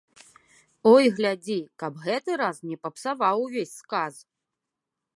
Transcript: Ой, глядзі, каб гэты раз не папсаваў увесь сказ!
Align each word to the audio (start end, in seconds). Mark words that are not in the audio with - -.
Ой, 0.93 1.05
глядзі, 1.19 1.59
каб 1.83 2.01
гэты 2.07 2.31
раз 2.43 2.57
не 2.71 2.77
папсаваў 2.87 3.35
увесь 3.47 3.79
сказ! 3.87 4.13